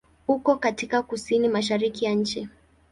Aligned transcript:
Uko 0.27 0.55
katika 0.55 1.03
kusini-mashariki 1.03 2.05
ya 2.05 2.13
nchi. 2.13 2.49